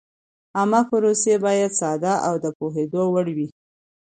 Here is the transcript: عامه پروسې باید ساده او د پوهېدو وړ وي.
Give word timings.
عامه 0.57 0.81
پروسې 0.89 1.33
باید 1.45 1.71
ساده 1.79 2.13
او 2.27 2.33
د 2.43 2.45
پوهېدو 2.57 3.01
وړ 3.13 3.27
وي. 3.37 3.47